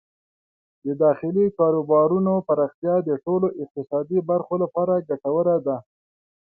[0.85, 5.77] د داخلي کاروبارونو پراختیا د ټولو اقتصادي برخو لپاره ګټوره ده.